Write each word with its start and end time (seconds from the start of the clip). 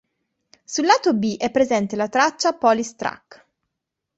Sul 0.63 0.85
lato 0.85 1.13
B 1.13 1.37
è 1.37 1.51
presente 1.51 1.95
la 1.95 2.09
traccia 2.09 2.53
"Police 2.53 2.95
Truck". 2.95 3.45